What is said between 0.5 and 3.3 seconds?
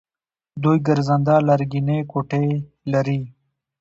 دوی ګرځنده لرګینې کوټې لري.